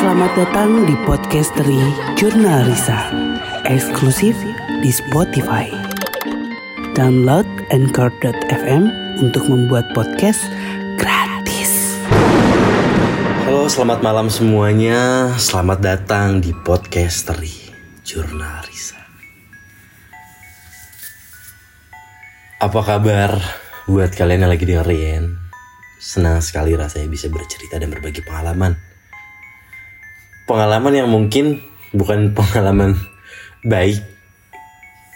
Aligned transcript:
Selamat 0.00 0.32
datang 0.32 0.88
di 0.88 0.96
podcasteri 1.04 1.76
Jurnal 2.16 2.64
Risa, 2.64 3.12
eksklusif 3.68 4.32
di 4.80 4.88
Spotify. 4.88 5.68
Download 6.96 7.44
Anchor.fm 7.68 8.88
untuk 9.20 9.44
membuat 9.44 9.92
podcast 9.92 10.40
gratis. 10.96 12.00
Halo, 13.44 13.68
selamat 13.68 14.00
malam 14.00 14.32
semuanya. 14.32 15.28
Selamat 15.36 15.84
datang 15.84 16.40
di 16.40 16.56
podcasteri 16.56 17.52
Jurnal 18.00 18.64
Risa. 18.72 19.04
Apa 22.56 22.80
kabar 22.88 23.36
buat 23.84 24.16
kalian 24.16 24.48
yang 24.48 24.52
lagi 24.56 24.64
dengerin? 24.64 25.36
Senang 26.00 26.40
sekali 26.40 26.72
rasanya 26.72 27.12
bisa 27.12 27.28
bercerita 27.28 27.76
dan 27.76 27.92
berbagi 27.92 28.24
pengalaman. 28.24 28.89
Pengalaman 30.50 30.90
yang 30.90 31.06
mungkin 31.06 31.62
bukan 31.94 32.34
pengalaman 32.34 32.98
baik, 33.62 34.02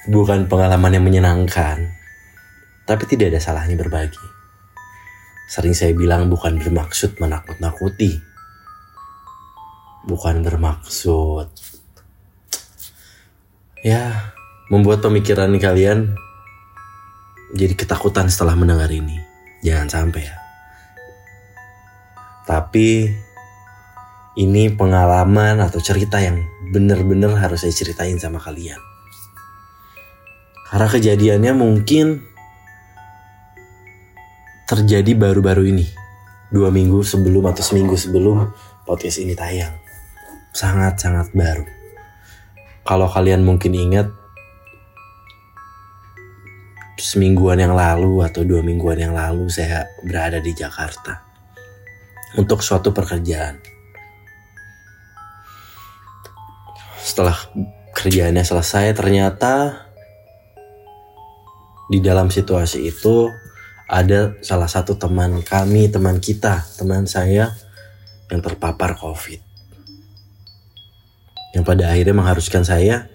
bukan 0.06 0.46
pengalaman 0.46 0.94
yang 0.94 1.02
menyenangkan, 1.02 1.90
tapi 2.86 3.02
tidak 3.10 3.34
ada 3.34 3.42
salahnya 3.42 3.74
berbagi. 3.74 4.22
Sering 5.50 5.74
saya 5.74 5.90
bilang 5.90 6.30
bukan 6.30 6.62
bermaksud 6.62 7.18
menakut-nakuti, 7.18 8.22
bukan 10.06 10.46
bermaksud 10.46 11.50
ya 13.84 14.32
membuat 14.72 15.04
pemikiran 15.04 15.50
kalian 15.60 16.14
jadi 17.58 17.74
ketakutan 17.74 18.30
setelah 18.30 18.54
mendengar 18.54 18.88
ini. 18.88 19.18
Jangan 19.66 19.88
sampai 19.90 20.22
ya. 20.30 20.36
Tapi 22.44 23.08
ini 24.34 24.66
pengalaman 24.70 25.62
atau 25.62 25.78
cerita 25.78 26.18
yang 26.18 26.42
bener-bener 26.74 27.30
harus 27.38 27.62
saya 27.62 27.74
ceritain 27.74 28.18
sama 28.18 28.42
kalian. 28.42 28.78
Karena 30.66 30.90
kejadiannya 30.90 31.52
mungkin 31.54 32.26
terjadi 34.66 35.14
baru-baru 35.14 35.70
ini. 35.70 35.86
Dua 36.50 36.70
minggu 36.70 37.02
sebelum 37.06 37.46
atau 37.50 37.62
seminggu 37.62 37.94
sebelum 37.94 38.50
podcast 38.82 39.22
ini 39.22 39.38
tayang. 39.38 39.74
Sangat-sangat 40.50 41.30
baru. 41.30 41.66
Kalau 42.82 43.06
kalian 43.06 43.46
mungkin 43.46 43.70
ingat 43.74 44.10
semingguan 46.98 47.62
yang 47.62 47.74
lalu 47.74 48.22
atau 48.26 48.42
dua 48.42 48.62
mingguan 48.62 48.98
yang 48.98 49.14
lalu 49.14 49.46
saya 49.50 49.86
berada 50.02 50.38
di 50.38 50.50
Jakarta 50.56 51.22
untuk 52.34 52.62
suatu 52.62 52.90
pekerjaan. 52.90 53.73
Setelah 57.04 57.36
kerjaannya 57.92 58.40
selesai, 58.40 58.96
ternyata 58.96 59.84
di 61.92 62.00
dalam 62.00 62.32
situasi 62.32 62.88
itu 62.88 63.28
ada 63.84 64.32
salah 64.40 64.64
satu 64.64 64.96
teman 64.96 65.44
kami, 65.44 65.92
teman 65.92 66.16
kita, 66.16 66.64
teman 66.80 67.04
saya 67.04 67.52
yang 68.32 68.40
terpapar 68.40 68.96
COVID. 68.96 69.44
Yang 71.52 71.64
pada 71.68 71.92
akhirnya 71.92 72.16
mengharuskan 72.16 72.64
saya 72.64 73.12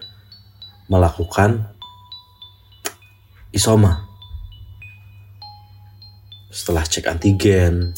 melakukan 0.86 1.74
isoma. 3.50 4.06
Setelah 6.54 6.86
cek 6.86 7.10
antigen, 7.10 7.98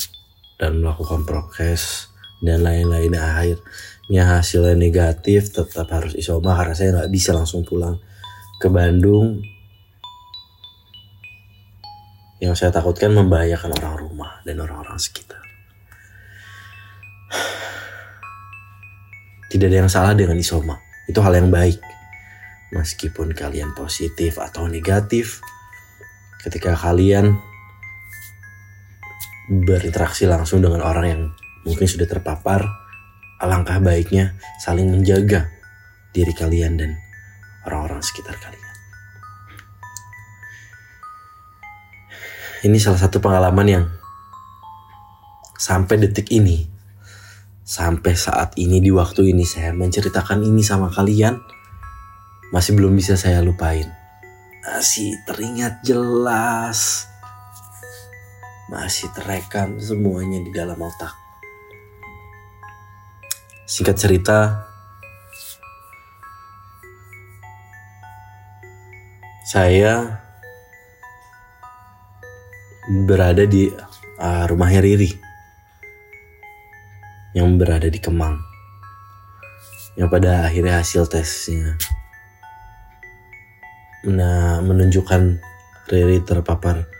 dan 0.61 0.77
melakukan 0.77 1.25
prokes 1.25 2.10
dan 2.41 2.65
lain-lain. 2.65 3.13
Akhirnya 3.15 4.23
hasilnya 4.37 4.75
negatif 4.75 5.53
tetap 5.53 5.87
harus 5.93 6.17
isoma 6.17 6.57
karena 6.57 6.75
saya 6.75 6.89
nggak 6.97 7.11
bisa 7.13 7.31
langsung 7.31 7.61
pulang 7.63 8.01
ke 8.57 8.67
Bandung. 8.67 9.39
Yang 12.41 12.57
saya 12.57 12.73
takutkan 12.73 13.13
membahayakan 13.13 13.77
orang 13.77 13.95
rumah 14.01 14.41
dan 14.41 14.57
orang-orang 14.57 14.97
sekitar. 14.97 15.39
Tidak 19.53 19.67
ada 19.69 19.77
yang 19.85 19.91
salah 19.91 20.17
dengan 20.17 20.39
isoma 20.39 20.81
itu 21.05 21.19
hal 21.21 21.37
yang 21.37 21.51
baik. 21.53 21.77
Meskipun 22.71 23.35
kalian 23.35 23.75
positif 23.75 24.39
atau 24.39 24.63
negatif 24.65 25.43
ketika 26.39 26.71
kalian 26.73 27.35
berinteraksi 29.51 30.23
langsung 30.23 30.63
dengan 30.63 30.79
orang 30.79 31.05
yang 31.05 31.21
mungkin 31.63 31.87
sudah 31.87 32.07
terpapar, 32.09 32.65
alangkah 33.41 33.77
baiknya 33.81 34.37
saling 34.61 34.89
menjaga 34.89 35.49
diri 36.11 36.33
kalian 36.33 36.77
dan 36.77 36.91
orang-orang 37.65 38.01
sekitar 38.01 38.37
kalian. 38.37 38.59
Ini 42.61 42.77
salah 42.77 43.01
satu 43.01 43.17
pengalaman 43.17 43.67
yang 43.67 43.85
sampai 45.57 45.97
detik 45.97 46.29
ini, 46.29 46.69
sampai 47.65 48.13
saat 48.13 48.53
ini 48.61 48.77
di 48.77 48.93
waktu 48.93 49.33
ini 49.33 49.45
saya 49.45 49.73
menceritakan 49.73 50.45
ini 50.45 50.61
sama 50.61 50.93
kalian, 50.93 51.41
masih 52.53 52.77
belum 52.77 52.93
bisa 52.93 53.17
saya 53.17 53.41
lupain. 53.41 53.89
Masih 54.61 55.17
teringat 55.25 55.81
jelas 55.81 57.09
masih 58.71 59.11
terekam 59.11 59.75
semuanya 59.83 60.39
di 60.39 60.47
dalam 60.55 60.79
otak. 60.79 61.20
Singkat 63.71 63.95
cerita, 63.95 64.67
saya 69.47 70.19
berada 73.07 73.47
di 73.47 73.71
uh, 74.19 74.43
rumahnya 74.51 74.83
Riri 74.83 75.07
yang 77.31 77.55
berada 77.55 77.87
di 77.87 77.95
Kemang. 77.95 78.43
Yang 79.95 80.19
pada 80.19 80.51
akhirnya 80.51 80.83
hasil 80.83 81.07
tesnya 81.07 81.79
nah, 84.03 84.59
menunjukkan 84.59 85.39
Riri 85.87 86.19
terpapar 86.27 86.91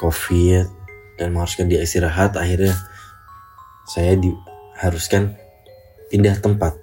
COVID 0.00 0.64
dan 1.20 1.36
mengharuskan 1.36 1.68
dia 1.68 1.84
istirahat 1.84 2.36
akhirnya 2.40 2.72
saya 3.84 4.16
diharuskan 4.16 5.45
pindah 6.08 6.38
tempat. 6.38 6.74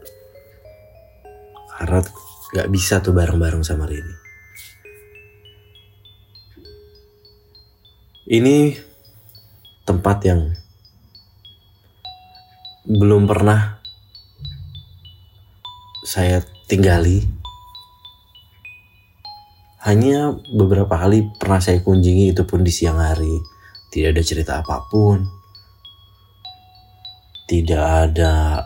Karena 1.74 2.00
gak 2.54 2.70
bisa 2.70 3.02
tuh 3.04 3.12
bareng-bareng 3.12 3.66
sama 3.66 3.90
Rini 3.90 4.24
ini 8.34 8.72
tempat 9.84 10.18
yang 10.24 10.42
belum 12.88 13.28
pernah 13.28 13.84
saya 16.08 16.40
tinggali. 16.66 17.20
Hanya 19.84 20.32
beberapa 20.56 20.96
kali 20.96 21.28
pernah 21.36 21.60
saya 21.60 21.84
kunjungi 21.84 22.32
itu 22.32 22.48
pun 22.48 22.64
di 22.64 22.72
siang 22.72 23.04
hari. 23.04 23.38
Tidak 23.92 24.16
ada 24.16 24.24
cerita 24.24 24.64
apa 24.64 24.88
pun. 24.88 25.20
Tidak 27.44 27.84
ada 27.84 28.64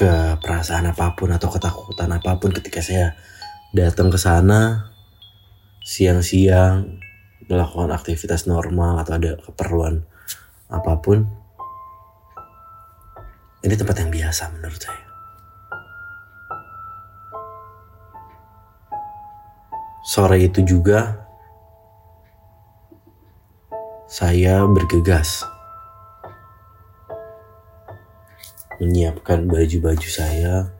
keperasaan 0.00 0.88
apa 0.88 1.12
pun 1.12 1.28
atau 1.28 1.52
ketakutan 1.52 2.08
apa 2.08 2.40
pun 2.40 2.56
ketika 2.56 2.80
saya 2.80 3.12
datang 3.76 4.08
ke 4.08 4.16
sana 4.16 4.88
siang-siang 5.84 6.96
melakukan 7.44 7.92
aktivitas 7.92 8.48
normal 8.48 8.96
atau 9.04 9.20
ada 9.20 9.36
keperluan 9.36 10.00
apa 10.72 10.96
pun. 11.04 11.28
Ini 13.60 13.76
tempat 13.76 14.00
yang 14.00 14.08
biasa 14.08 14.56
menurut 14.56 14.80
saya. 14.80 15.04
Sore 20.00 20.40
itu 20.40 20.64
juga 20.64 21.28
saya 24.08 24.64
bergegas 24.64 25.44
menyiapkan 28.80 29.44
baju-baju 29.44 30.08
saya 30.08 30.72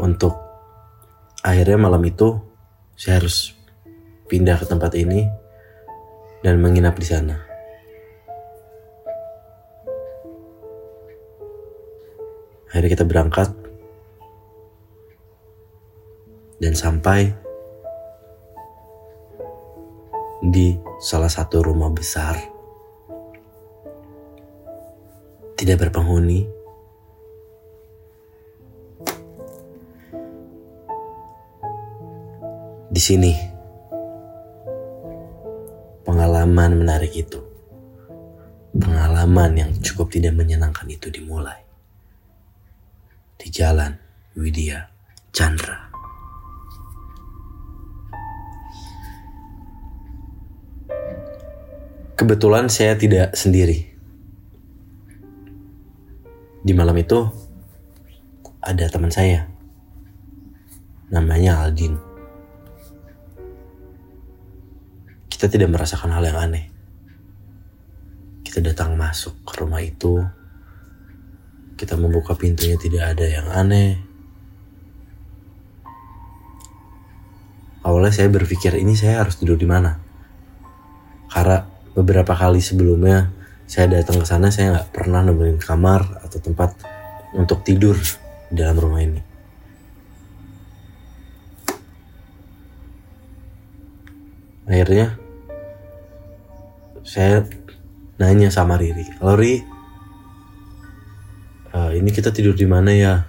untuk 0.00 0.32
akhirnya 1.44 1.76
malam 1.76 2.00
itu 2.08 2.40
saya 2.96 3.20
harus 3.20 3.52
pindah 4.24 4.56
ke 4.56 4.64
tempat 4.64 4.96
ini 4.96 5.28
dan 6.40 6.56
menginap 6.60 6.96
di 6.96 7.06
sana. 7.06 7.36
Akhirnya 12.70 12.90
kita 12.96 13.04
berangkat 13.04 13.50
dan 16.62 16.72
sampai 16.76 17.34
di 20.44 20.78
salah 21.02 21.28
satu 21.28 21.60
rumah 21.66 21.90
besar. 21.92 22.59
Tidak 25.70 25.86
berpenghuni. 25.86 26.42
Di 32.90 32.98
sini, 32.98 33.30
pengalaman 36.02 36.74
menarik 36.74 37.14
itu, 37.14 37.38
pengalaman 38.74 39.62
yang 39.62 39.70
cukup 39.78 40.10
tidak 40.10 40.34
menyenangkan 40.34 40.90
itu 40.90 41.06
dimulai 41.06 41.62
di 43.38 43.46
jalan 43.54 43.94
Widya 44.34 44.90
Chandra. 45.30 45.86
Kebetulan 52.18 52.66
saya 52.66 52.98
tidak 52.98 53.38
sendiri. 53.38 53.89
Di 56.60 56.76
malam 56.76 56.92
itu 57.00 57.24
ada 58.60 58.84
teman 58.92 59.08
saya. 59.08 59.48
Namanya 61.08 61.64
Aldin. 61.64 61.96
Kita 65.32 65.48
tidak 65.48 65.72
merasakan 65.72 66.12
hal 66.12 66.24
yang 66.28 66.36
aneh. 66.36 66.68
Kita 68.44 68.60
datang 68.60 68.92
masuk 68.92 69.40
ke 69.40 69.52
rumah 69.56 69.80
itu. 69.80 70.20
Kita 71.80 71.96
membuka 71.96 72.36
pintunya 72.36 72.76
tidak 72.76 73.16
ada 73.16 73.24
yang 73.24 73.48
aneh. 73.48 73.96
Awalnya 77.80 78.12
saya 78.12 78.28
berpikir 78.28 78.76
ini 78.76 78.92
saya 78.92 79.24
harus 79.24 79.40
tidur 79.40 79.56
di 79.56 79.64
mana. 79.64 79.96
Karena 81.32 81.64
beberapa 81.96 82.36
kali 82.36 82.60
sebelumnya 82.60 83.39
saya 83.70 84.02
datang 84.02 84.18
ke 84.18 84.26
sana 84.26 84.50
saya 84.50 84.74
nggak 84.74 84.90
pernah 84.90 85.22
nemuin 85.22 85.62
kamar 85.62 86.26
atau 86.26 86.42
tempat 86.42 86.74
untuk 87.38 87.62
tidur 87.62 87.94
dalam 88.50 88.74
rumah 88.74 88.98
ini. 88.98 89.22
Akhirnya 94.66 95.14
saya 97.06 97.46
nanya 98.18 98.50
sama 98.50 98.74
Riri, 98.74 99.06
"Halo 99.22 99.38
Riri, 99.38 99.62
uh, 101.70 101.94
ini 101.94 102.10
kita 102.10 102.34
tidur 102.34 102.58
di 102.58 102.66
mana 102.66 102.90
ya?" 102.90 103.22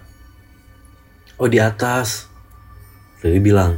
"Oh, 1.37 1.45
di 1.45 1.61
atas." 1.61 2.25
Riri 3.21 3.37
bilang, 3.37 3.77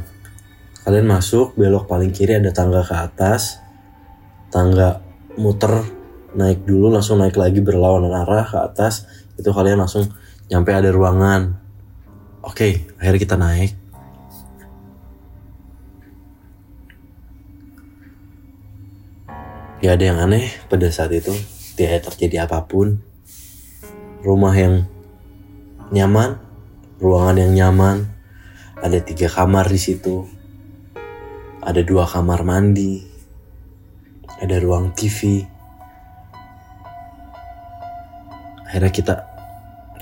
"Kalian 0.80 1.12
masuk, 1.12 1.60
belok 1.60 1.84
paling 1.84 2.08
kiri 2.08 2.40
ada 2.40 2.48
tangga 2.56 2.80
ke 2.80 2.96
atas. 2.96 3.60
Tangga 4.48 5.04
muter 5.36 6.03
naik 6.34 6.66
dulu 6.66 6.90
langsung 6.90 7.22
naik 7.22 7.38
lagi 7.38 7.62
berlawanan 7.62 8.10
arah 8.10 8.46
ke 8.46 8.58
atas 8.58 9.06
itu 9.38 9.50
kalian 9.50 9.82
langsung 9.82 10.10
nyampe 10.50 10.70
ada 10.74 10.90
ruangan. 10.90 11.58
Oke 12.42 12.86
akhirnya 12.98 13.20
kita 13.22 13.36
naik. 13.38 13.72
Ya 19.82 19.94
ada 19.94 20.04
yang 20.04 20.18
aneh 20.18 20.48
pada 20.66 20.88
saat 20.88 21.12
itu. 21.12 21.34
Tidak 21.74 22.06
terjadi 22.12 22.46
apa 22.48 22.64
pun. 22.64 23.02
Rumah 24.24 24.54
yang 24.56 24.74
nyaman 25.92 26.40
ruangan 27.02 27.36
yang 27.36 27.52
nyaman. 27.52 27.96
Ada 28.80 29.00
tiga 29.04 29.28
kamar 29.28 29.68
di 29.68 29.80
situ. 29.80 30.24
Ada 31.60 31.84
dua 31.84 32.08
kamar 32.08 32.44
mandi. 32.44 33.04
Ada 34.40 34.60
ruang 34.60 34.92
TV 34.92 35.44
akhirnya 38.74 38.90
kita 38.90 39.14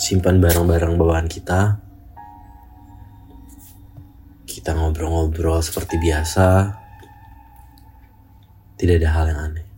simpan 0.01 0.41
barang-barang 0.41 0.97
bawaan 0.97 1.29
kita. 1.29 1.77
Kita 4.49 4.73
ngobrol-ngobrol 4.73 5.61
seperti 5.61 6.01
biasa. 6.01 6.73
Tidak 8.81 8.97
ada 8.97 9.11
hal 9.13 9.25
yang 9.29 9.41
aneh. 9.45 9.69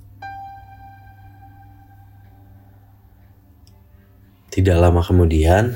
Tidak 4.55 4.79
lama 4.79 5.03
kemudian 5.03 5.75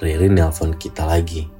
Riri 0.00 0.32
nelpon 0.32 0.72
kita 0.72 1.04
lagi. 1.04 1.52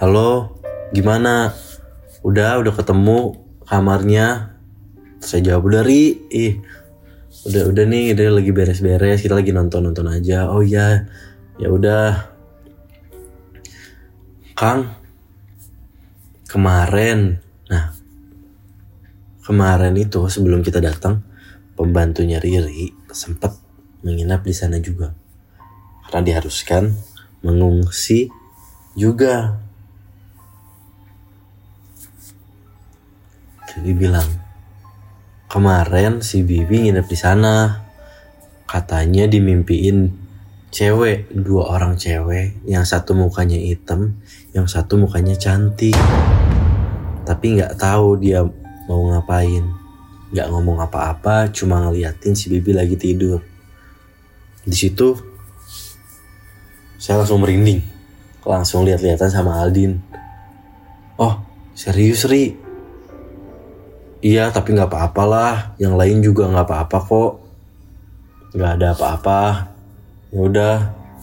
Halo 0.00 0.56
gimana? 0.96 1.52
Udah 2.24 2.56
udah 2.56 2.72
ketemu 2.72 3.36
kamarnya? 3.68 4.56
Saya 5.20 5.44
jawab 5.44 5.76
dari 5.76 6.24
ih 6.32 6.64
udah 7.46 7.70
udah 7.70 7.84
nih 7.86 8.18
udah 8.18 8.42
lagi 8.42 8.50
beres-beres 8.50 9.22
kita 9.22 9.38
lagi 9.38 9.54
nonton 9.54 9.86
nonton 9.86 10.10
aja. 10.10 10.50
Oh 10.50 10.66
ya 10.66 11.06
ya 11.62 11.68
udah. 11.70 12.34
Kang 14.56 14.88
kemarin 16.48 17.38
nah 17.68 17.92
kemarin 19.44 19.94
itu 19.94 20.26
sebelum 20.26 20.64
kita 20.64 20.80
datang 20.80 21.22
pembantunya 21.76 22.40
Riri 22.42 22.90
sempat 23.14 23.54
menginap 24.02 24.42
di 24.42 24.54
sana 24.56 24.82
juga. 24.82 25.14
Karena 26.08 26.22
diharuskan 26.26 26.90
mengungsi 27.46 28.26
juga. 28.98 29.62
Jadi 33.70 33.92
bilang 33.92 34.45
kemarin 35.56 36.20
si 36.20 36.44
Bibi 36.44 36.84
nginep 36.84 37.08
di 37.08 37.16
sana. 37.16 37.80
Katanya 38.68 39.24
dimimpiin 39.24 40.12
cewek, 40.68 41.32
dua 41.32 41.72
orang 41.72 41.96
cewek, 41.96 42.60
yang 42.68 42.84
satu 42.84 43.16
mukanya 43.16 43.56
hitam, 43.56 44.20
yang 44.52 44.68
satu 44.68 45.00
mukanya 45.00 45.32
cantik. 45.32 45.96
Tapi 47.24 47.56
nggak 47.56 47.72
tahu 47.80 48.20
dia 48.20 48.44
mau 48.84 49.00
ngapain. 49.08 49.64
Nggak 50.28 50.46
ngomong 50.52 50.76
apa-apa, 50.84 51.48
cuma 51.56 51.80
ngeliatin 51.88 52.36
si 52.36 52.52
Bibi 52.52 52.76
lagi 52.76 53.00
tidur. 53.00 53.40
Di 54.60 54.76
situ 54.76 55.16
saya 57.00 57.24
langsung 57.24 57.40
merinding, 57.40 57.80
langsung 58.44 58.84
lihat-lihatan 58.84 59.32
sama 59.32 59.64
Aldin. 59.64 60.04
Oh, 61.16 61.40
serius 61.72 62.28
Ri? 62.28 62.65
Iya, 64.26 64.50
tapi 64.50 64.74
nggak 64.74 64.90
apa-apa 64.90 65.22
lah. 65.22 65.54
Yang 65.78 65.94
lain 65.94 66.18
juga 66.18 66.50
nggak 66.50 66.66
apa-apa 66.66 66.98
kok. 66.98 67.32
Nggak 68.58 68.72
ada 68.74 68.88
apa-apa. 68.98 69.42
Ya 70.34 70.40
udah, 70.42 70.74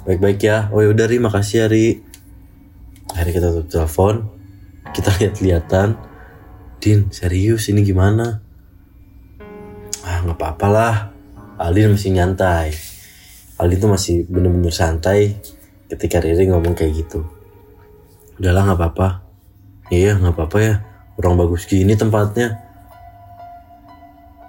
baik-baik 0.08 0.40
ya. 0.40 0.72
Oh 0.72 0.80
ya 0.80 0.88
udah 0.96 1.12
Ri, 1.12 1.20
makasih 1.20 1.58
ya 1.60 1.68
Ri. 1.68 2.00
Akhirnya 3.12 3.34
kita 3.36 3.48
tutup 3.60 3.68
telepon. 3.68 4.16
Kita 4.96 5.20
lihat-lihatan. 5.20 6.00
Din, 6.80 7.12
serius 7.12 7.68
ini 7.68 7.84
gimana? 7.84 8.40
Ah, 10.08 10.24
nggak 10.24 10.40
apa-apa 10.40 10.68
lah. 10.72 10.96
Aldin 11.60 12.00
masih 12.00 12.16
nyantai. 12.16 12.72
Aldin 13.60 13.84
tuh 13.84 13.92
masih 13.92 14.24
bener-bener 14.32 14.72
santai 14.72 15.44
ketika 15.92 16.24
Riri 16.24 16.48
ngomong 16.48 16.72
kayak 16.72 17.04
gitu. 17.04 17.28
Udahlah 18.40 18.64
nggak 18.64 18.80
apa-apa. 18.80 19.08
Iya 19.92 20.16
nggak 20.24 20.40
apa-apa 20.40 20.58
ya. 20.64 20.74
Kurang 21.20 21.36
bagus 21.36 21.68
gini 21.68 22.00
tempatnya. 22.00 22.63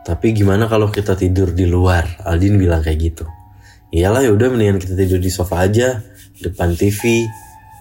Tapi 0.05 0.37
gimana 0.37 0.69
kalau 0.69 0.93
kita 0.93 1.17
tidur 1.17 1.57
di 1.57 1.65
luar? 1.65 2.21
Aldin 2.29 2.61
bilang 2.61 2.85
kayak 2.85 2.99
gitu. 3.01 3.25
Iyalah 3.89 4.21
ya 4.21 4.37
udah 4.37 4.53
mendingan 4.53 4.77
kita 4.77 4.93
tidur 4.93 5.17
di 5.17 5.33
sofa 5.33 5.65
aja, 5.65 6.05
depan 6.45 6.77
TV, 6.77 7.25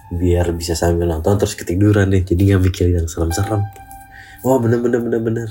biar 0.08 0.56
bisa 0.56 0.72
sambil 0.72 1.04
nonton 1.04 1.36
terus 1.36 1.52
ketiduran 1.52 2.08
deh. 2.08 2.24
Jadi 2.24 2.48
nggak 2.48 2.62
mikir 2.64 2.86
yang 2.88 3.04
serem-serem. 3.04 3.60
Wah 4.40 4.56
bener 4.56 4.80
bener 4.80 5.04
bener 5.04 5.20
bener. 5.20 5.48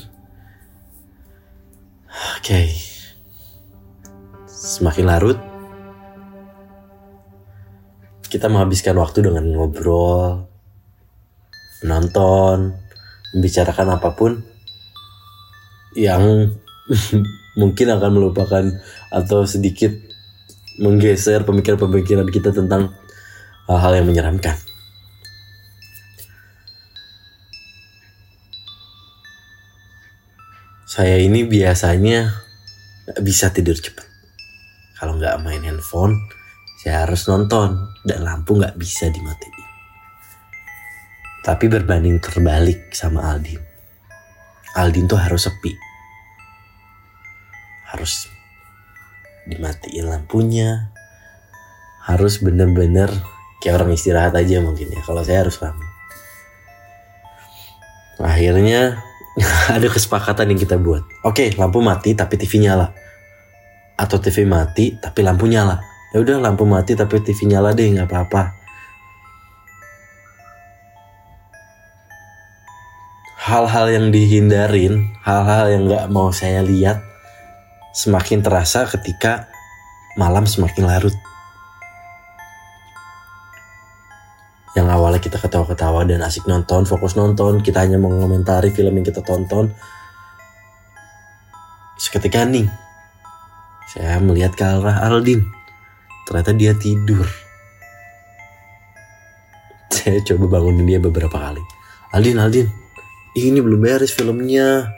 Oke. 2.41 2.41
Okay. 2.41 2.67
Semakin 4.49 5.05
larut, 5.05 5.37
kita 8.31 8.49
menghabiskan 8.49 8.97
waktu 8.97 9.29
dengan 9.29 9.45
ngobrol, 9.53 10.49
menonton, 11.85 12.73
membicarakan 13.35 13.99
apa 13.99 14.09
pun 14.17 14.41
yang 15.93 16.49
mungkin 17.59 17.87
akan 17.93 18.11
melupakan 18.11 18.63
atau 19.13 19.45
sedikit 19.47 19.93
menggeser 20.81 21.45
pemikiran-pemikiran 21.45 22.27
kita 22.33 22.49
tentang 22.49 22.91
hal-hal 23.69 24.01
yang 24.01 24.07
menyeramkan. 24.09 24.57
Saya 30.83 31.17
ini 31.17 31.41
biasanya 31.45 32.29
gak 33.09 33.21
bisa 33.25 33.49
tidur 33.49 33.73
cepat. 33.73 34.05
Kalau 34.93 35.17
nggak 35.17 35.41
main 35.41 35.65
handphone, 35.65 36.15
saya 36.79 37.03
harus 37.03 37.25
nonton 37.27 37.91
dan 38.05 38.23
lampu 38.23 38.55
nggak 38.55 38.77
bisa 38.77 39.09
dimatiin. 39.09 39.67
Tapi 41.43 41.65
berbanding 41.67 42.23
terbalik 42.23 42.93
sama 42.95 43.35
Aldin. 43.35 43.59
Aldin 44.79 45.09
tuh 45.09 45.19
harus 45.19 45.43
sepi 45.43 45.92
harus 47.93 48.27
dimatiin 49.45 50.09
lampunya. 50.09 50.89
Harus 52.03 52.43
bener-bener 52.43 53.07
kayak 53.63 53.79
orang 53.79 53.95
istirahat 53.95 54.35
aja 54.35 54.59
mungkin 54.59 54.91
ya 54.91 54.99
kalau 55.07 55.23
saya 55.23 55.47
harus 55.47 55.55
rame 55.63 55.93
akhirnya 58.19 58.99
ada 59.75 59.87
kesepakatan 59.87 60.53
yang 60.53 60.59
kita 60.59 60.79
buat. 60.79 61.03
Oke 61.27 61.51
lampu 61.55 61.83
mati 61.83 62.13
tapi 62.13 62.39
TV 62.39 62.63
nyala. 62.63 62.93
Atau 63.99 64.17
TV 64.17 64.47
mati 64.47 64.95
tapi 64.97 65.21
lampu 65.21 65.45
nyala. 65.45 65.81
Ya 66.13 66.21
udah 66.21 66.37
lampu 66.39 66.63
mati 66.63 66.93
tapi 66.93 67.19
TV 67.21 67.49
nyala 67.49 67.75
deh 67.75 67.87
nggak 67.87 68.09
apa-apa. 68.09 68.43
Hal-hal 73.43 73.91
yang 73.91 74.07
dihindarin 74.09 75.13
hal-hal 75.19 75.65
yang 75.67 75.83
nggak 75.91 76.05
mau 76.09 76.31
saya 76.31 76.63
lihat 76.63 77.12
semakin 77.93 78.41
terasa 78.41 78.89
ketika 78.89 79.53
malam 80.17 80.49
semakin 80.49 80.89
larut 80.89 81.13
yang 84.73 84.89
awalnya 84.89 85.21
kita 85.21 85.37
ketawa-ketawa 85.37 86.01
dan 86.09 86.25
asik 86.25 86.49
nonton, 86.49 86.89
fokus 86.89 87.13
nonton, 87.13 87.61
kita 87.61 87.85
hanya 87.85 88.01
mengomentari 88.01 88.73
film 88.73 88.97
yang 88.97 89.05
kita 89.05 89.21
tonton. 89.21 89.69
Seketika 91.93 92.41
nih, 92.41 92.65
saya 93.93 94.17
melihat 94.17 94.57
ke 94.57 94.65
arah 94.65 95.05
Aldin. 95.05 95.45
Ternyata 96.25 96.57
dia 96.57 96.73
tidur. 96.73 97.21
Saya 99.93 100.25
coba 100.25 100.57
bangunin 100.57 100.89
dia 100.89 100.97
beberapa 100.97 101.37
kali. 101.37 101.61
Aldin, 102.17 102.41
Aldin, 102.41 102.65
ini 103.37 103.61
belum 103.61 103.77
beres 103.77 104.09
filmnya. 104.09 104.89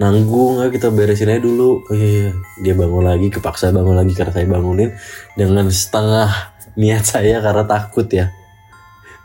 Nanggung, 0.00 0.64
ayo 0.64 0.72
kita 0.72 0.88
beresin 0.88 1.28
aja 1.28 1.42
dulu. 1.44 1.84
Oh 1.84 1.94
iya, 1.94 2.08
iya. 2.08 2.30
Dia 2.64 2.74
bangun 2.76 3.04
lagi, 3.04 3.28
kepaksa 3.28 3.72
bangun 3.74 3.96
lagi 3.96 4.16
karena 4.16 4.32
saya 4.32 4.46
bangunin 4.48 4.90
dengan 5.36 5.68
setengah 5.68 6.52
niat 6.76 7.04
saya 7.04 7.44
karena 7.44 7.68
takut 7.68 8.08
ya 8.08 8.32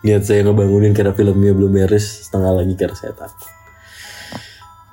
niat 0.04 0.24
saya 0.24 0.46
ngebangunin 0.46 0.92
karena 0.92 1.16
filmnya 1.16 1.56
belum 1.56 1.72
beres 1.74 2.28
setengah 2.28 2.52
lagi 2.64 2.74
karena 2.76 2.98
saya 2.98 3.14
takut 3.16 3.52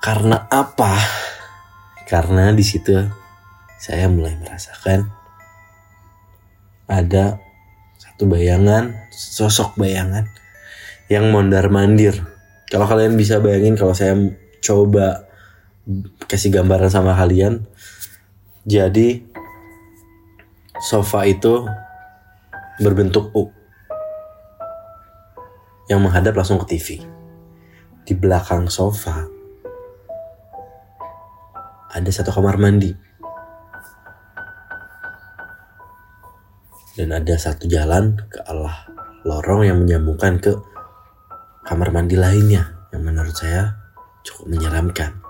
karena 0.00 0.36
apa 0.48 0.94
karena 2.08 2.54
di 2.54 2.64
situ 2.64 2.94
saya 3.80 4.06
mulai 4.08 4.36
merasakan 4.38 5.10
ada 6.88 7.40
satu 8.00 8.28
bayangan 8.28 9.10
sosok 9.12 9.76
bayangan 9.76 10.28
yang 11.12 11.28
mondar 11.32 11.68
mandir 11.68 12.24
kalau 12.70 12.88
kalian 12.88 13.16
bisa 13.18 13.40
bayangin 13.44 13.76
kalau 13.76 13.92
saya 13.92 14.16
coba 14.64 15.23
kasih 16.24 16.48
gambaran 16.48 16.88
sama 16.88 17.12
kalian 17.12 17.68
jadi 18.64 19.20
sofa 20.80 21.28
itu 21.28 21.68
berbentuk 22.80 23.28
U 23.36 23.52
yang 25.88 26.00
menghadap 26.00 26.32
langsung 26.32 26.56
ke 26.64 26.76
TV. 26.76 27.04
Di 28.04 28.12
belakang 28.16 28.68
sofa 28.68 29.28
ada 31.94 32.10
satu 32.10 32.34
kamar 32.34 32.58
mandi 32.58 32.90
dan 36.98 37.14
ada 37.14 37.34
satu 37.38 37.64
jalan 37.70 38.18
ke 38.28 38.42
arah 38.44 38.90
lorong 39.24 39.64
yang 39.64 39.78
menyambungkan 39.80 40.36
ke 40.42 40.52
kamar 41.64 41.94
mandi 41.94 42.18
lainnya 42.18 42.76
yang 42.92 43.08
menurut 43.08 43.32
saya 43.32 43.72
cukup 44.20 44.52
menyeramkan. 44.52 45.23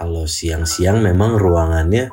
Kalau 0.00 0.24
siang-siang 0.24 1.04
memang 1.04 1.36
ruangannya 1.36 2.08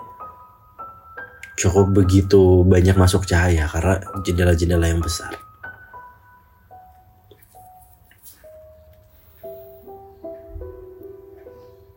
cukup 1.56 2.04
begitu 2.04 2.68
banyak 2.68 3.00
masuk 3.00 3.24
cahaya 3.24 3.64
karena 3.64 4.04
jendela-jendela 4.28 4.92
yang 4.92 5.00
besar. 5.00 5.32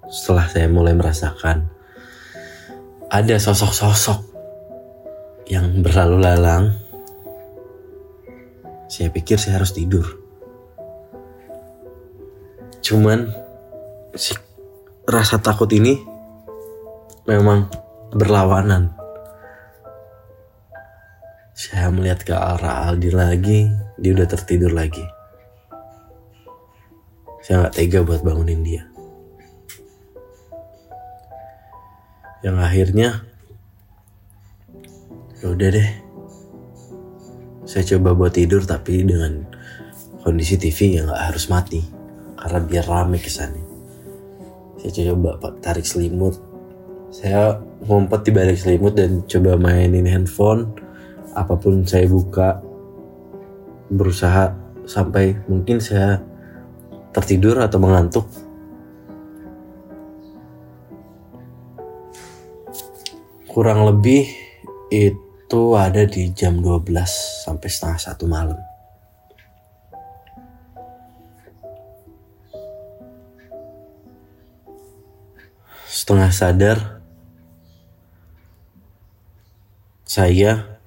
Setelah 0.07 0.47
saya 0.47 0.71
mulai 0.71 0.95
merasakan 0.95 1.67
ada 3.11 3.37
sosok-sosok 3.43 4.23
yang 5.51 5.83
berlalu 5.83 6.23
lalang, 6.23 6.79
saya 8.87 9.11
pikir 9.11 9.43
saya 9.43 9.59
harus 9.59 9.75
tidur. 9.75 10.07
Cuman 12.79 13.27
rasa 15.11 15.43
takut 15.43 15.69
ini 15.75 15.99
memang 17.27 17.67
berlawanan 18.15 19.01
saya 21.61 21.93
melihat 21.93 22.25
ke 22.25 22.33
arah 22.33 22.89
Aldi 22.89 23.13
lagi, 23.13 23.69
dia 24.01 24.17
udah 24.17 24.25
tertidur 24.25 24.73
lagi. 24.73 25.05
Saya 27.45 27.69
nggak 27.69 27.75
tega 27.77 28.01
buat 28.01 28.25
bangunin 28.25 28.65
dia. 28.65 28.89
Yang 32.41 32.57
akhirnya, 32.65 33.09
ya 35.45 35.47
udah 35.53 35.69
deh. 35.69 35.91
Saya 37.69 37.85
coba 37.93 38.17
buat 38.17 38.33
tidur 38.33 38.65
tapi 38.65 39.05
dengan 39.05 39.45
kondisi 40.25 40.57
TV 40.57 40.97
yang 40.97 41.13
nggak 41.13 41.29
harus 41.29 41.53
mati 41.53 41.85
karena 42.41 42.59
biar 42.65 42.89
rame 42.89 43.21
kesannya. 43.21 43.70
Saya 44.81 45.13
coba 45.13 45.37
tarik 45.61 45.85
selimut. 45.85 46.41
Saya 47.13 47.61
ngumpet 47.85 48.25
di 48.25 48.31
balik 48.33 48.57
selimut 48.57 48.97
dan 48.97 49.21
coba 49.29 49.61
mainin 49.61 50.09
handphone. 50.09 50.73
Apa 51.37 51.61
pun 51.61 51.85
saya 51.85 52.09
buka 52.09 52.65
berusaha 53.93 54.57
sampai 54.89 55.37
mungkin 55.53 55.85
saya 55.85 56.25
tertidur 57.13 57.61
atau 57.61 57.77
mengantuk. 57.77 58.25
Kurang 63.45 63.85
lebih 63.85 64.33
itu 64.89 65.63
ada 65.77 66.09
di 66.09 66.33
jam 66.33 66.63
12 66.63 66.89
sampai 67.45 67.69
setengah 67.69 67.99
satu 67.99 68.25
malam 68.25 68.70
setengah 76.01 76.33
sadar 76.33 76.79
saya 80.09 80.81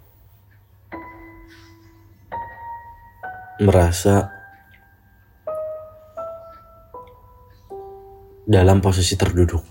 merasa 3.62 4.34
dalam 8.50 8.82
posisi 8.82 9.13
terduduk. 9.13 9.62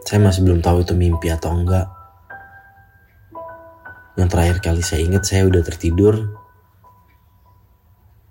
Saya 0.00 0.24
masih 0.24 0.48
belum 0.48 0.64
tahu 0.64 0.88
itu 0.88 0.96
mimpi 0.96 1.28
atau 1.28 1.52
enggak. 1.52 1.92
Yang 4.16 4.28
terakhir 4.32 4.56
kali 4.64 4.80
saya 4.80 5.04
ingat 5.04 5.28
saya 5.28 5.44
udah 5.44 5.60
tertidur. 5.60 6.40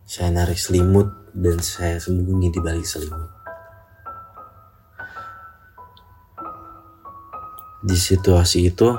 Saya 0.02 0.34
narik 0.34 0.58
selimut 0.58 1.14
dan 1.38 1.62
saya 1.62 2.02
sembunyi 2.02 2.50
di 2.50 2.58
balik 2.58 2.90
selimut. 2.90 3.37
Di 7.82 7.98
situasi 7.98 8.74
itu, 8.74 8.90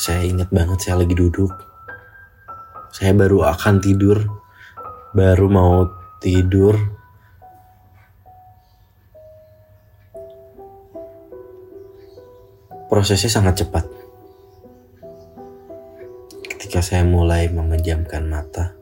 Saya 0.00 0.24
ingat 0.24 0.48
banget 0.48 0.80
saya 0.80 1.04
lagi 1.04 1.12
duduk. 1.12 1.52
Saya 2.88 3.12
baru 3.12 3.44
akan 3.44 3.84
tidur. 3.84 4.22
Baru 5.12 5.52
mau 5.52 5.84
tidur. 6.24 6.72
Prosesnya 12.88 13.28
sangat 13.28 13.60
cepat. 13.60 13.84
Ketika 16.48 16.80
saya 16.80 17.04
mulai 17.04 17.52
memejamkan 17.52 18.24
mata, 18.24 18.72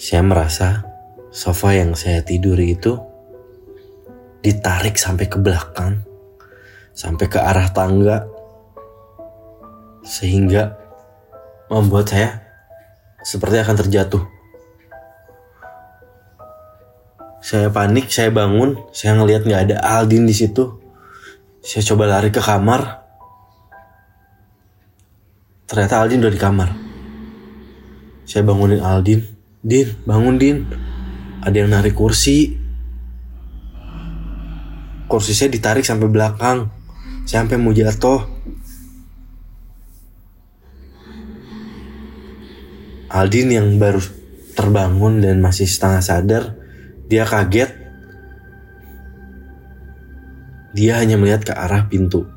saya 0.00 0.24
merasa 0.24 0.88
sofa 1.28 1.76
yang 1.76 1.92
saya 1.92 2.24
tidur 2.24 2.56
itu 2.56 3.09
ditarik 4.40 4.96
sampai 4.96 5.28
ke 5.28 5.36
belakang, 5.36 6.00
sampai 6.96 7.26
ke 7.28 7.38
arah 7.40 7.68
tangga, 7.72 8.24
sehingga 10.04 10.76
membuat 11.68 12.08
saya 12.08 12.40
seperti 13.20 13.60
akan 13.60 13.76
terjatuh. 13.76 14.22
Saya 17.40 17.72
panik, 17.72 18.12
saya 18.12 18.28
bangun, 18.28 18.76
saya 18.92 19.16
ngelihat 19.16 19.48
nggak 19.48 19.62
ada 19.72 19.76
Aldin 19.80 20.28
di 20.28 20.36
situ. 20.36 20.76
Saya 21.64 21.80
coba 21.88 22.04
lari 22.08 22.28
ke 22.28 22.40
kamar. 22.40 23.00
Ternyata 25.64 26.04
Aldin 26.04 26.20
udah 26.20 26.32
di 26.32 26.40
kamar. 26.40 26.70
Saya 28.28 28.44
bangunin 28.44 28.84
Aldin. 28.84 29.24
Din, 29.64 29.88
bangun 30.04 30.36
Din. 30.36 30.68
Ada 31.40 31.64
yang 31.64 31.72
narik 31.72 31.96
kursi. 31.96 32.59
Kursi 35.10 35.34
saya 35.34 35.50
ditarik 35.50 35.82
sampai 35.82 36.06
belakang. 36.06 36.70
Sampai 37.26 37.58
mau 37.58 37.74
jatuh. 37.74 38.30
Aldin 43.10 43.50
yang 43.50 43.74
baru 43.82 43.98
terbangun 44.54 45.18
dan 45.18 45.42
masih 45.42 45.66
setengah 45.66 45.98
sadar, 45.98 46.42
dia 47.10 47.26
kaget. 47.26 47.74
Dia 50.78 51.02
hanya 51.02 51.18
melihat 51.18 51.42
ke 51.42 51.50
arah 51.50 51.90
pintu. 51.90 52.30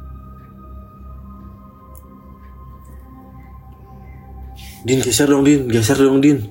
Din 4.83 4.99
geser 4.99 5.29
dong 5.29 5.45
Din, 5.45 5.69
geser 5.69 6.01
dong 6.01 6.19
Din. 6.25 6.41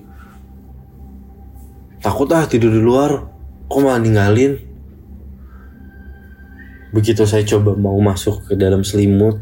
Takut 1.99 2.31
ah 2.31 2.47
tidur 2.47 2.71
di 2.71 2.79
luar, 2.79 3.27
kok 3.67 3.81
malah 3.83 3.99
ninggalin. 3.99 4.72
Begitu 6.93 7.25
saya 7.25 7.41
coba 7.49 7.73
mau 7.73 7.97
masuk 7.97 8.53
ke 8.53 8.55
dalam 8.55 8.85
selimut, 8.85 9.41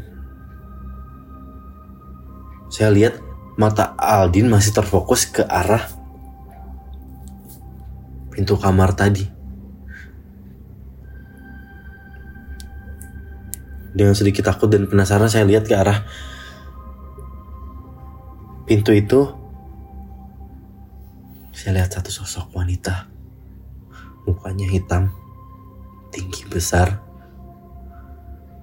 saya 2.71 2.87
lihat 2.95 3.19
mata 3.59 3.91
Aldin 3.99 4.47
masih 4.47 4.71
terfokus 4.71 5.27
ke 5.27 5.43
arah 5.43 5.83
pintu 8.31 8.55
kamar 8.55 8.95
tadi. 8.95 9.27
Dengan 13.91 14.15
sedikit 14.15 14.47
takut 14.47 14.71
dan 14.71 14.87
penasaran 14.87 15.27
saya 15.27 15.43
lihat 15.43 15.67
ke 15.67 15.75
arah 15.75 16.07
pintu 18.63 18.95
itu. 18.95 19.27
Saya 21.51 21.83
lihat 21.83 21.91
satu 21.91 22.07
sosok 22.07 22.55
wanita. 22.55 23.11
Mukanya 24.23 24.71
hitam, 24.71 25.11
tinggi 26.15 26.47
besar, 26.47 27.03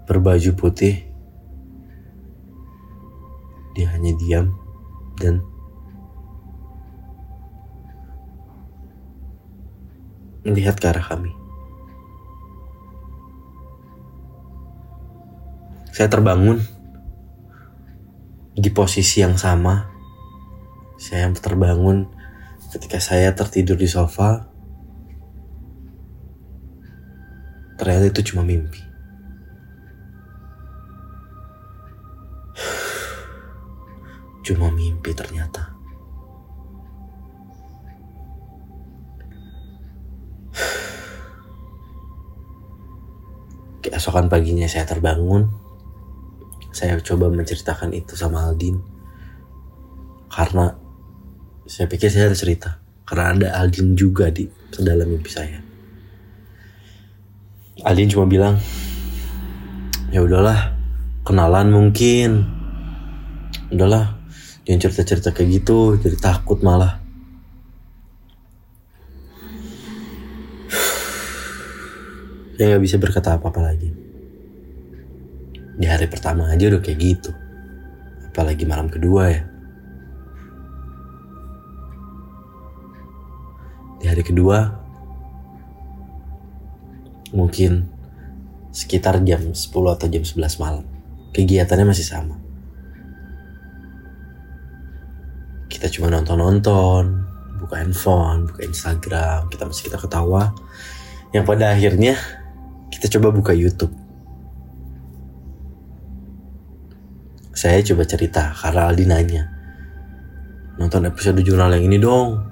berbaju 0.09 0.51
putih. 0.57 1.05
Dia 3.77 3.93
hanya 3.93 4.17
diam 4.17 4.57
dan 5.21 5.45
melihat 10.49 10.81
ke 10.81 10.89
arah 10.89 11.05
kami. 11.05 11.37
Saya 15.93 16.09
terbangun 16.09 16.65
di 18.57 18.71
posisi 18.73 19.21
yang 19.21 19.37
sama. 19.37 19.93
Saya 20.97 21.29
terbangun 21.37 22.09
ketika 22.73 22.97
saya 22.99 23.37
tertidur 23.37 23.77
di 23.77 23.87
sofa. 23.87 24.49
Ternyata 27.77 28.11
itu 28.11 28.33
cuma 28.33 28.43
mimpi. 28.43 28.88
Cuma 34.49 34.73
mimpi 34.73 35.13
ternyata. 35.13 35.77
Keesokan 43.85 44.33
paginya 44.33 44.65
saya 44.65 44.89
terbangun. 44.89 45.53
Saya 46.73 46.97
coba 47.05 47.29
menceritakan 47.29 47.93
itu 47.93 48.17
sama 48.17 48.49
Aldin. 48.49 48.81
Karena 50.33 50.73
saya 51.69 51.85
pikir 51.85 52.09
saya 52.09 52.33
harus 52.33 52.41
cerita. 52.41 52.81
Karena 53.05 53.37
ada 53.37 53.61
Aldin 53.61 54.01
juga 54.01 54.33
di 54.33 54.49
dalam 54.81 55.13
mimpi 55.13 55.29
saya. 55.29 55.61
Aldin 57.85 58.09
cuma 58.09 58.25
bilang, 58.25 58.57
ya 60.09 60.25
udahlah, 60.25 60.73
kenalan 61.29 61.69
mungkin. 61.69 62.49
Udahlah, 63.69 64.18
jangan 64.69 64.85
cerita-cerita 64.85 65.33
kayak 65.33 65.65
gitu, 65.65 65.97
jadi 65.97 66.21
takut 66.21 66.61
malah. 66.61 67.01
Saya 72.61 72.77
nggak 72.77 72.85
bisa 72.85 73.01
berkata 73.01 73.41
apa-apa 73.41 73.65
lagi. 73.65 73.89
Di 75.73 75.89
hari 75.89 76.05
pertama 76.05 76.53
aja 76.53 76.69
udah 76.69 76.85
kayak 76.85 77.01
gitu. 77.01 77.33
Apalagi 78.29 78.69
malam 78.69 78.93
kedua 78.93 79.33
ya. 79.33 79.49
Di 84.05 84.05
hari 84.05 84.21
kedua, 84.21 84.69
mungkin 87.33 87.89
sekitar 88.69 89.25
jam 89.25 89.57
10 89.57 89.65
atau 89.97 90.07
jam 90.13 90.29
11 90.29 90.61
malam. 90.61 90.85
Kegiatannya 91.33 91.89
masih 91.89 92.05
sama. 92.05 92.48
Kita 95.79 95.87
cuma 95.95 96.11
nonton-nonton, 96.11 97.03
buka 97.63 97.79
handphone, 97.79 98.51
buka 98.51 98.67
Instagram, 98.67 99.47
kita 99.47 99.63
masih 99.63 99.87
kita 99.87 99.99
ketawa. 100.03 100.51
Yang 101.31 101.45
pada 101.47 101.71
akhirnya 101.71 102.19
kita 102.91 103.07
coba 103.15 103.31
buka 103.31 103.55
YouTube. 103.55 103.95
Saya 107.55 107.79
coba 107.87 108.03
cerita 108.11 108.51
karena 108.59 108.91
Aldi 108.91 109.05
nanya. 109.07 109.43
Nonton 110.83 111.07
episode 111.07 111.39
jurnal 111.47 111.71
yang 111.79 111.87
ini 111.87 112.03
dong. 112.03 112.43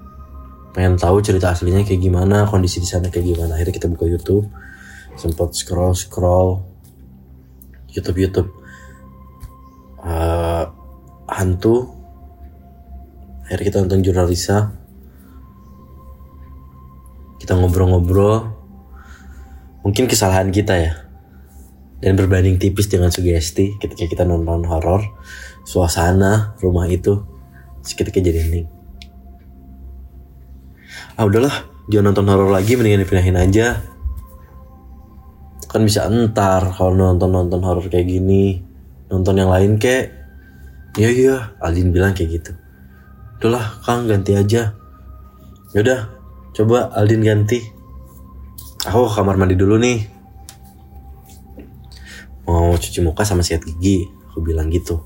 Pengen 0.71 0.95
tahu 0.95 1.19
cerita 1.19 1.51
aslinya 1.51 1.83
kayak 1.83 1.99
gimana, 1.99 2.47
kondisi 2.47 2.79
di 2.79 2.87
sana 2.87 3.11
kayak 3.11 3.35
gimana. 3.35 3.59
Akhirnya 3.59 3.75
kita 3.75 3.91
buka 3.91 4.07
YouTube. 4.07 4.47
Sempat 5.19 5.51
scroll 5.51 5.99
scroll 5.99 6.63
YouTube 7.91 8.23
YouTube 8.23 8.51
uh, 10.05 10.71
hantu. 11.27 11.96
Akhirnya 13.47 13.65
kita 13.71 13.79
nonton 13.79 14.03
jurnal 14.03 14.27
Risa. 14.27 14.75
Kita 17.39 17.55
ngobrol-ngobrol. 17.55 18.43
Mungkin 19.87 20.11
kesalahan 20.11 20.51
kita 20.51 20.75
ya. 20.75 20.93
Dan 22.03 22.19
berbanding 22.19 22.59
tipis 22.59 22.91
dengan 22.91 23.15
sugesti 23.15 23.79
ketika 23.79 24.11
kita 24.11 24.27
nonton 24.27 24.67
horor. 24.67 24.99
Suasana 25.63 26.59
rumah 26.59 26.91
itu. 26.91 27.23
Seketika 27.87 28.19
jadi 28.19 28.43
hening. 28.43 28.67
Ah 31.15 31.23
udahlah. 31.23 31.71
Jangan 31.87 32.11
nonton 32.11 32.27
horor 32.27 32.51
lagi 32.51 32.75
mendingan 32.75 33.07
dipindahin 33.07 33.39
aja. 33.39 33.79
Kan 35.71 35.87
bisa 35.87 36.03
entar 36.11 36.67
kalau 36.75 36.99
nonton 36.99 37.31
nonton 37.31 37.63
horor 37.63 37.87
kayak 37.87 38.11
gini. 38.11 38.59
Nonton 39.07 39.39
yang 39.39 39.55
lain 39.55 39.79
kek 39.79 40.11
iya 40.99 41.15
iya. 41.15 41.37
Alin 41.63 41.95
bilang 41.95 42.11
kayak 42.11 42.43
gitu 42.43 42.66
udahlah 43.47 43.79
Kang 43.87 44.11
ganti 44.11 44.35
aja. 44.35 44.75
Yaudah 45.71 46.11
coba 46.51 46.91
Aldin 46.99 47.23
ganti. 47.23 47.63
Aku 48.83 49.07
ke 49.07 49.23
kamar 49.23 49.39
mandi 49.39 49.55
dulu 49.55 49.79
nih. 49.79 50.03
Mau 52.51 52.75
cuci 52.75 53.07
muka 53.07 53.23
sama 53.23 53.47
sikat 53.47 53.63
gigi. 53.71 54.11
Aku 54.35 54.43
bilang 54.43 54.67
gitu. 54.67 54.99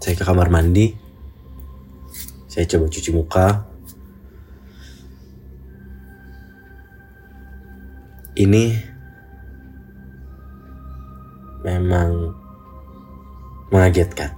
Saya 0.00 0.16
ke 0.16 0.24
kamar 0.24 0.48
mandi. 0.48 0.96
Saya 2.48 2.64
coba 2.64 2.88
cuci 2.88 3.12
muka. 3.12 3.68
Ini 8.32 8.64
memang 11.68 12.32
mengagetkan. 13.68 14.32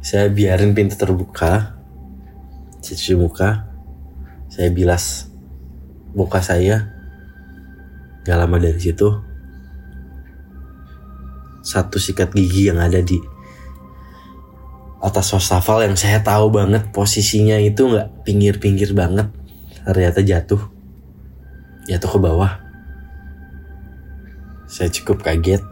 Saya 0.00 0.32
biarin 0.32 0.72
pintu 0.72 0.96
terbuka 0.96 1.80
cuci 2.80 3.12
muka 3.12 3.68
saya 4.48 4.72
bilas 4.72 5.28
muka 6.16 6.40
saya 6.40 6.88
gak 8.24 8.40
lama 8.40 8.56
dari 8.56 8.80
situ 8.80 9.20
satu 11.60 12.00
sikat 12.00 12.32
gigi 12.32 12.72
yang 12.72 12.80
ada 12.80 13.04
di 13.04 13.20
atas 15.00 15.32
wastafel 15.32 15.84
yang 15.84 15.96
saya 15.96 16.24
tahu 16.24 16.52
banget 16.52 16.88
posisinya 16.92 17.56
itu 17.60 17.88
nggak 17.88 18.24
pinggir-pinggir 18.24 18.92
banget 18.96 19.28
ternyata 19.84 20.20
jatuh 20.20 20.60
jatuh 21.88 22.10
ke 22.10 22.18
bawah. 22.20 22.52
Saya 24.70 24.92
cukup 24.92 25.24
kaget 25.24 25.64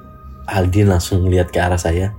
Aldin 0.49 0.89
langsung 0.89 1.29
lihat 1.29 1.53
ke 1.53 1.61
arah 1.61 1.77
saya 1.77 2.17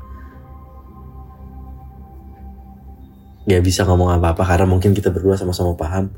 nggak 3.49 3.65
bisa 3.65 3.81
ngomong 3.81 4.13
apa-apa 4.13 4.45
karena 4.45 4.69
mungkin 4.69 4.93
kita 4.93 5.09
berdua 5.09 5.33
sama-sama 5.33 5.73
paham. 5.73 6.13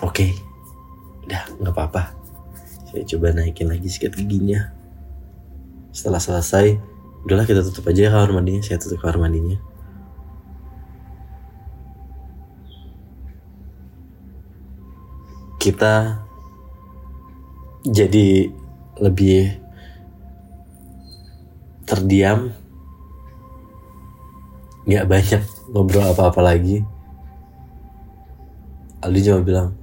Oke, 0.00 0.24
okay. 0.24 0.30
udah 1.28 1.42
nggak 1.60 1.74
apa-apa. 1.76 2.16
Saya 2.88 3.04
coba 3.04 3.36
naikin 3.36 3.68
lagi 3.68 3.92
sikat 3.92 4.16
giginya. 4.16 4.72
Setelah 5.92 6.16
selesai, 6.16 6.80
udahlah 7.28 7.44
kita 7.44 7.60
tutup 7.60 7.92
aja 7.92 8.08
ya 8.08 8.10
kamar 8.16 8.32
mandinya 8.32 8.64
saya 8.64 8.80
tutup 8.80 9.04
kamar 9.04 9.28
mandinya 9.28 9.60
kita 15.60 16.24
jadi 17.84 18.48
lebih 18.96 19.59
terdiam. 21.90 22.54
Nggak 24.86 25.06
banyak 25.10 25.42
ngobrol 25.74 26.06
apa-apa 26.06 26.38
lagi. 26.38 26.86
Aldi 29.02 29.20
cuma 29.26 29.42
bilang 29.42 29.74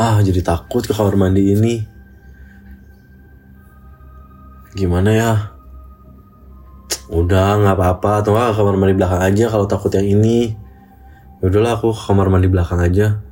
ah 0.00 0.18
jadi 0.18 0.42
takut 0.42 0.82
ke 0.82 0.90
kamar 0.90 1.14
mandi 1.14 1.54
ini. 1.54 1.74
Gimana 4.74 5.10
ya? 5.14 5.32
Udah 7.14 7.62
nggak 7.62 7.76
apa-apa. 7.78 8.26
Atau 8.26 8.34
ke 8.34 8.54
kamar 8.58 8.74
mandi 8.74 8.98
belakang 8.98 9.22
aja 9.22 9.44
kalau 9.46 9.70
takut 9.70 9.94
yang 9.94 10.10
ini. 10.10 10.58
Ya 11.38 11.44
udahlah 11.46 11.78
aku 11.78 11.94
ke 11.94 12.02
kamar 12.10 12.26
mandi 12.26 12.50
belakang 12.50 12.82
aja. 12.82 13.22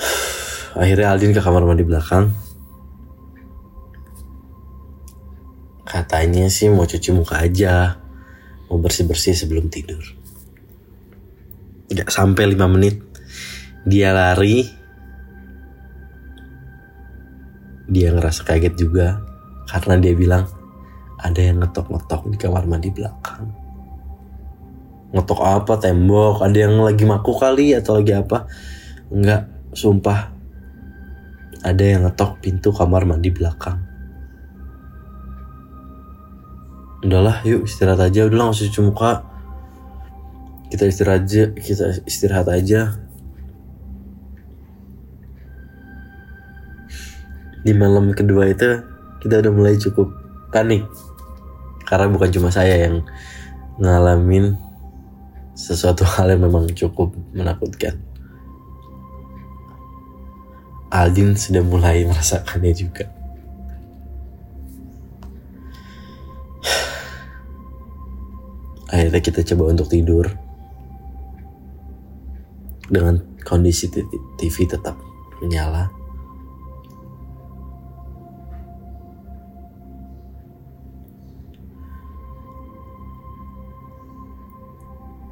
Akhirnya 0.80 1.12
Aldin 1.12 1.36
ke 1.36 1.44
kamar 1.44 1.68
mandi 1.68 1.84
belakang 1.84 2.32
katanya 5.90 6.46
sih 6.46 6.70
mau 6.70 6.86
cuci 6.86 7.10
muka 7.10 7.42
aja. 7.42 7.98
Mau 8.70 8.78
bersih-bersih 8.78 9.34
sebelum 9.34 9.66
tidur. 9.66 9.98
Nggak 11.90 12.14
sampai 12.14 12.46
lima 12.46 12.70
menit. 12.70 13.02
Dia 13.82 14.14
lari. 14.14 14.70
Dia 17.90 18.14
ngerasa 18.14 18.46
kaget 18.46 18.78
juga. 18.78 19.18
Karena 19.66 19.98
dia 19.98 20.14
bilang 20.14 20.46
ada 21.18 21.42
yang 21.42 21.58
ngetok-ngetok 21.58 22.30
di 22.30 22.36
kamar 22.38 22.70
mandi 22.70 22.94
belakang. 22.94 23.50
Ngetok 25.10 25.40
apa? 25.42 25.74
Tembok? 25.74 26.46
Ada 26.46 26.70
yang 26.70 26.78
lagi 26.86 27.02
maku 27.02 27.34
kali 27.34 27.74
atau 27.74 27.98
lagi 27.98 28.14
apa? 28.14 28.46
Enggak 29.10 29.74
sumpah. 29.74 30.30
Ada 31.66 31.82
yang 31.82 32.06
ngetok 32.06 32.38
pintu 32.38 32.70
kamar 32.70 33.02
mandi 33.02 33.34
belakang 33.34 33.89
udahlah 37.04 37.40
yuk 37.44 37.64
istirahat 37.64 38.00
aja. 38.12 38.28
Udahlah 38.28 38.50
nggak 38.50 38.56
usah 38.56 38.66
cuci 38.68 38.80
muka. 38.84 39.12
Kita 40.70 40.84
istirahat 40.86 41.26
aja 41.26 41.42
kita 41.52 41.84
istirahat 42.06 42.48
aja. 42.52 42.80
Di 47.60 47.72
malam 47.76 48.16
kedua 48.16 48.48
itu 48.48 48.80
kita 49.20 49.44
udah 49.44 49.52
mulai 49.52 49.76
cukup 49.76 50.08
panik. 50.48 50.84
Karena 51.84 52.06
bukan 52.08 52.30
cuma 52.30 52.48
saya 52.48 52.88
yang 52.88 53.02
ngalamin 53.80 54.54
sesuatu 55.58 56.06
hal 56.06 56.32
yang 56.32 56.46
memang 56.46 56.70
cukup 56.72 57.12
menakutkan. 57.36 58.00
Aldin 60.90 61.38
sudah 61.38 61.62
mulai 61.62 62.02
merasakannya 62.02 62.74
juga 62.74 63.19
akhirnya 68.90 69.22
kita 69.22 69.40
coba 69.54 69.70
untuk 69.70 69.86
tidur. 69.86 70.26
Dengan 72.90 73.22
kondisi 73.46 73.86
TV 74.34 74.56
tetap 74.66 74.98
menyala. 75.38 75.86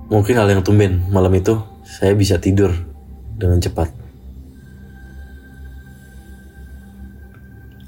Mungkin 0.09 0.40
hal 0.40 0.49
yang 0.49 0.64
tumben 0.64 1.05
malam 1.12 1.35
itu 1.37 1.61
saya 1.85 2.16
bisa 2.16 2.40
tidur 2.40 2.73
dengan 3.37 3.61
cepat. 3.61 3.92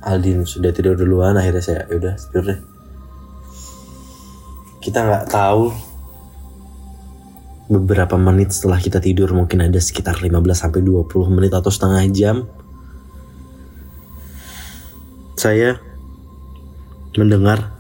Aldin 0.05 0.45
sudah 0.45 0.69
tidur 0.75 0.99
duluan 0.99 1.39
akhirnya 1.39 1.65
saya 1.65 1.81
"Ya 1.89 1.97
udah 1.97 2.15
tidur 2.19 2.45
deh 2.45 2.61
kita 4.81 5.05
nggak 5.05 5.29
tahu. 5.29 5.69
Beberapa 7.71 8.19
menit 8.19 8.51
setelah 8.51 8.83
kita 8.83 8.99
tidur 8.99 9.31
mungkin 9.31 9.62
ada 9.62 9.79
sekitar 9.79 10.19
15 10.19 10.43
sampai 10.57 10.83
20 10.83 11.07
menit 11.31 11.53
atau 11.55 11.71
setengah 11.71 12.03
jam. 12.11 12.37
Saya 15.38 15.79
mendengar 17.14 17.77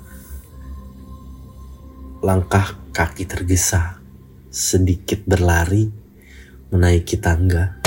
langkah 2.22 2.76
kaki 2.92 3.24
tergesa 3.26 3.98
sedikit 4.52 5.24
berlari 5.26 5.88
menaiki 6.70 7.18
tangga 7.18 7.80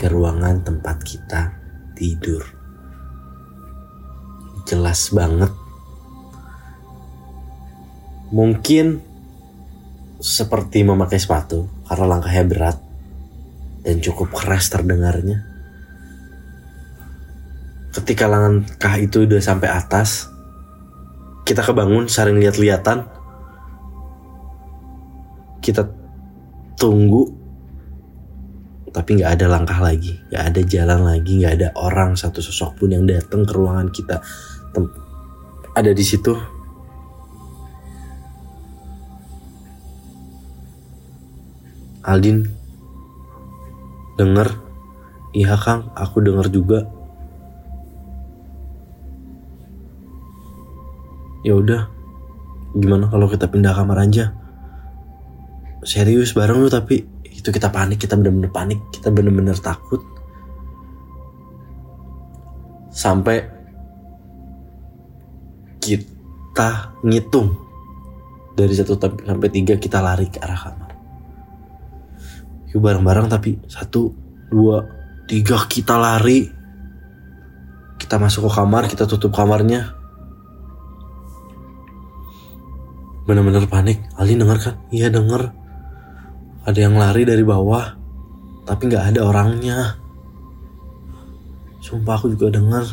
ke 0.00 0.06
ruangan 0.08 0.62
tempat 0.64 0.96
kita 1.04 1.42
tidur. 1.98 2.46
Jelas 4.64 5.12
banget 5.12 5.65
Mungkin 8.34 8.98
seperti 10.16 10.82
memakai 10.82 11.20
sepatu 11.20 11.68
karena 11.86 12.16
langkahnya 12.16 12.44
berat 12.48 12.76
dan 13.86 14.02
cukup 14.02 14.34
keras 14.34 14.66
terdengarnya. 14.72 15.46
Ketika 17.94 18.26
langkah 18.28 18.98
itu 18.98 19.24
udah 19.24 19.40
sampai 19.40 19.70
atas, 19.72 20.28
kita 21.46 21.62
kebangun 21.62 22.10
saling 22.10 22.36
lihat-lihatan. 22.42 23.06
Kita 25.62 25.86
tunggu, 26.76 27.30
tapi 28.90 29.22
nggak 29.22 29.32
ada 29.40 29.46
langkah 29.48 29.78
lagi, 29.80 30.18
nggak 30.28 30.44
ada 30.52 30.60
jalan 30.66 31.00
lagi, 31.06 31.32
nggak 31.40 31.54
ada 31.56 31.68
orang 31.78 32.18
satu 32.18 32.42
sosok 32.42 32.82
pun 32.82 32.92
yang 32.92 33.06
datang 33.06 33.46
ke 33.46 33.52
ruangan 33.54 33.88
kita. 33.94 34.20
Tem 34.74 34.84
ada 35.76 35.92
di 35.92 36.04
situ 36.04 36.55
Aldin. 42.06 42.46
Denger. 44.14 44.48
Iya 45.34 45.58
kang. 45.58 45.90
Aku 45.98 46.22
denger 46.22 46.46
juga. 46.54 46.86
Ya 51.42 51.58
udah. 51.58 51.90
Gimana 52.78 53.10
kalau 53.10 53.26
kita 53.26 53.50
pindah 53.50 53.74
kamar 53.74 54.06
aja? 54.06 54.30
Serius 55.82 56.30
bareng 56.30 56.62
lu 56.62 56.70
tapi 56.70 57.02
itu 57.26 57.48
kita 57.50 57.74
panik. 57.74 57.98
Kita 57.98 58.14
bener-bener 58.14 58.54
panik. 58.54 58.78
Kita 58.94 59.10
bener-bener 59.10 59.58
takut. 59.58 60.06
Sampai 62.94 63.42
kita 65.82 66.94
ngitung. 67.02 67.50
Dari 68.54 68.72
satu 68.72 68.94
sampai 68.96 69.48
tiga 69.50 69.74
kita 69.76 70.00
lari 70.00 70.30
ke 70.32 70.40
arah 70.40 70.56
kamar 70.56 70.85
yuk 72.76 72.84
bareng-bareng 72.84 73.32
tapi 73.32 73.56
satu 73.64 74.12
dua 74.52 74.84
tiga 75.24 75.64
kita 75.64 75.96
lari. 75.96 76.52
Kita 77.96 78.20
masuk 78.20 78.44
ke 78.46 78.50
kamar 78.52 78.84
kita 78.92 79.08
tutup 79.08 79.32
kamarnya. 79.32 79.96
Bener-bener 83.24 83.64
panik. 83.64 84.04
Ali 84.20 84.36
dengar 84.36 84.60
kan? 84.60 84.76
Iya 84.92 85.08
denger. 85.08 85.56
Ada 86.68 86.78
yang 86.84 87.00
lari 87.00 87.24
dari 87.24 87.40
bawah 87.40 87.96
tapi 88.68 88.92
nggak 88.92 89.16
ada 89.16 89.20
orangnya. 89.24 89.96
Sumpah 91.80 92.20
aku 92.20 92.36
juga 92.36 92.52
dengar 92.52 92.84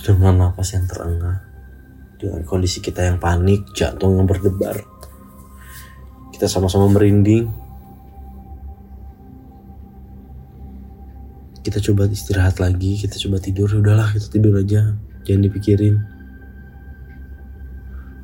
dengan 0.00 0.48
nafas 0.48 0.74
yang 0.74 0.88
terengah 0.90 1.49
dengan 2.20 2.44
kondisi 2.44 2.84
kita 2.84 3.00
yang 3.08 3.16
panik, 3.16 3.72
jantung 3.72 4.20
yang 4.20 4.28
berdebar. 4.28 4.76
Kita 6.36 6.44
sama-sama 6.44 6.92
merinding. 6.92 7.48
Kita 11.64 11.80
coba 11.80 12.08
istirahat 12.08 12.60
lagi, 12.60 13.00
kita 13.00 13.16
coba 13.16 13.40
tidur. 13.40 13.72
Udahlah, 13.72 14.12
kita 14.12 14.28
tidur 14.28 14.60
aja. 14.60 14.92
Jangan 15.24 15.42
dipikirin. 15.48 15.96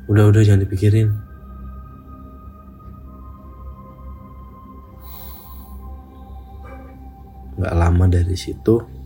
Udah-udah 0.05 0.41
jangan 0.45 0.61
dipikirin. 0.65 1.09
Gak 7.57 7.73
lama 7.73 8.05
dari 8.05 8.37
situ, 8.37 8.96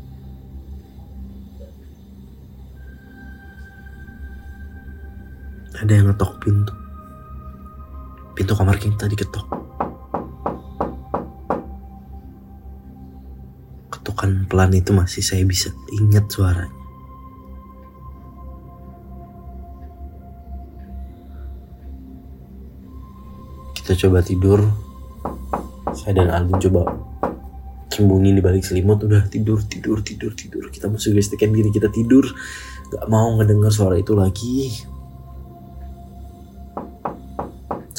ada 5.81 5.97
yang 5.97 6.13
ngetok 6.13 6.37
pintu. 6.37 6.73
Pintu 8.37 8.53
kamar 8.53 8.77
kita 8.77 9.09
diketok. 9.09 9.49
Ketukan 13.89 14.45
pelan-pelan 14.45 14.77
itu 14.77 14.93
masih 14.93 15.25
saya 15.25 15.41
bisa 15.41 15.73
ingat 15.97 16.29
suaranya. 16.29 16.69
Kita 23.73 23.97
coba 24.05 24.21
tidur. 24.21 24.61
Saya 25.97 26.23
dan 26.23 26.29
Aldin 26.29 26.61
coba 26.61 26.87
sembunyi 27.91 28.37
di 28.37 28.41
balik 28.41 28.63
selimut 28.63 29.03
udah 29.03 29.27
tidur 29.27 29.59
tidur 29.67 29.99
tidur 29.99 30.31
tidur 30.31 30.71
kita 30.71 30.87
mensugestikan 30.87 31.51
diri 31.51 31.67
kita 31.75 31.91
tidur 31.91 32.23
gak 32.87 33.05
mau 33.11 33.35
ngedengar 33.35 33.67
suara 33.67 33.99
itu 33.99 34.15
lagi 34.15 34.71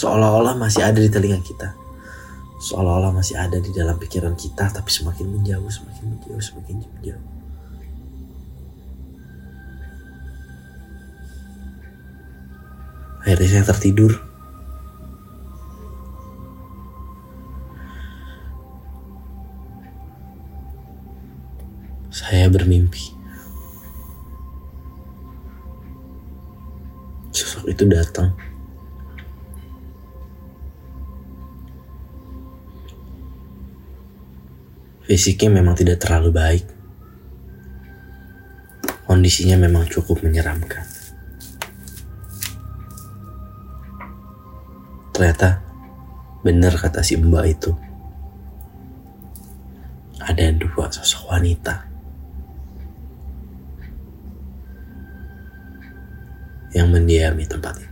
seolah-olah 0.02 0.58
masih 0.58 0.82
ada 0.82 0.98
di 0.98 1.06
telinga 1.06 1.38
kita. 1.38 1.78
Seolah-olah 2.58 3.14
masih 3.14 3.38
ada 3.38 3.62
di 3.62 3.70
dalam 3.70 3.94
pikiran 4.02 4.34
kita 4.34 4.66
tapi 4.66 4.90
semakin 4.90 5.30
menjauh 5.30 5.70
semakin 5.70 6.18
menjauh 6.18 6.42
semakin 6.42 6.82
menjauh. 6.82 7.22
Akhirnya 13.22 13.46
saya 13.46 13.64
tertidur. 13.70 14.18
Saya 22.10 22.50
bermimpi. 22.50 23.14
Sosok 27.30 27.70
itu 27.70 27.86
datang 27.86 28.51
Fisiknya 35.12 35.60
memang 35.60 35.76
tidak 35.76 36.00
terlalu 36.00 36.32
baik. 36.32 36.64
Kondisinya 39.04 39.60
memang 39.60 39.84
cukup 39.84 40.24
menyeramkan. 40.24 40.88
Ternyata 45.12 45.60
benar 46.40 46.72
kata 46.80 47.04
si 47.04 47.20
mbak 47.20 47.44
itu. 47.44 47.76
Ada 50.16 50.56
dua 50.56 50.88
sosok 50.88 51.28
wanita. 51.28 51.84
Yang 56.72 56.88
mendiami 56.88 57.44
tempat 57.44 57.76
itu. 57.84 57.91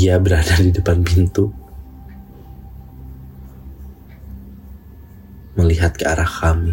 Dia 0.00 0.16
berada 0.16 0.56
di 0.56 0.72
depan 0.72 1.04
pintu 1.04 1.52
melihat 5.60 5.92
ke 5.92 6.08
arah 6.08 6.24
kami. 6.24 6.72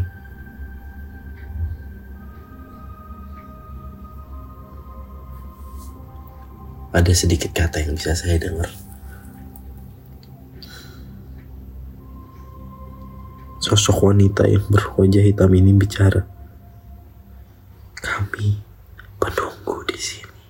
Ada 6.96 7.12
sedikit 7.12 7.52
kata 7.52 7.84
yang 7.84 8.00
bisa 8.00 8.16
saya 8.16 8.40
dengar. 8.40 8.72
Sosok 13.60 14.08
wanita 14.08 14.48
yang 14.48 14.64
berwajah 14.72 15.20
hitam 15.20 15.52
ini 15.52 15.76
bicara. 15.76 16.24
Kami 17.92 18.56
penunggu 19.20 19.84
di 19.84 20.00
sini. 20.00 20.44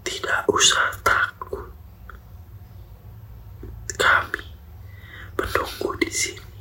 Tidak 0.00 0.48
usah 0.48 0.96
takut. 1.04 1.31
Menunggu 5.42 5.90
di 5.98 6.10
sini. 6.10 6.54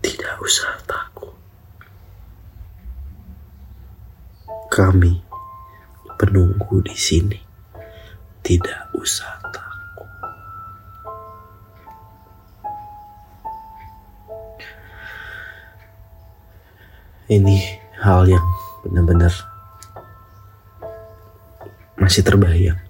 Tidak 0.00 0.40
usah 0.40 0.80
takut. 0.88 1.36
Kami 4.72 5.20
penunggu 6.16 6.80
di 6.80 6.96
sini. 6.96 7.36
Tidak 8.40 8.96
usah 8.96 9.36
takut. 9.52 10.08
Ini 17.28 17.56
hal 18.00 18.24
yang 18.26 18.42
benar-benar 18.80 19.30
masih 22.00 22.24
terbayang, 22.24 22.80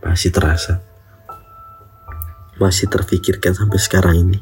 masih 0.00 0.32
terasa, 0.32 0.80
masih 2.58 2.90
terfikirkan 2.90 3.54
sampai 3.54 3.78
sekarang 3.78 4.16
ini. 4.18 4.38